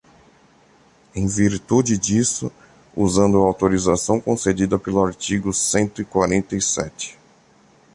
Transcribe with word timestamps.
Em 1.13 1.27
virtude 1.27 1.95
disto, 1.95 2.51
usando 2.95 3.37
a 3.39 3.45
autorização 3.45 4.19
concedida 4.19 4.79
pelo 4.79 5.05
artigo 5.05 5.53
cento 5.53 6.01
e 6.01 6.05
quarenta 6.05 6.55
e 6.55 6.59
sete. 6.61 7.19